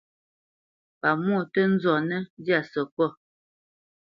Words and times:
Pamwô 0.99 1.39
tǝ́ 1.53 1.65
nzɔnǝ́ 1.73 2.21
ndyâ 2.39 2.59
sǝkôt. 2.71 3.13